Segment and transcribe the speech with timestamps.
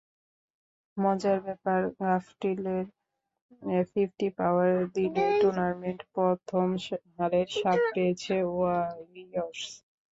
[0.97, 2.85] মজার ব্যাপার, গাপটিলের
[3.89, 6.67] ফিফটি পাওয়ার দিনেই টুর্নামেন্টে প্রথম
[7.15, 9.61] হারের স্বাদ পেয়েছে ওয়ারিয়র্স।